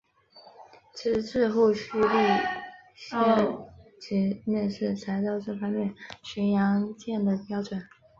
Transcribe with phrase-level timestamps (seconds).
[0.95, 2.07] 直至后续丽
[2.97, 3.67] 蝇
[3.99, 7.87] 级的面世才在这方面符合巡洋舰的标准。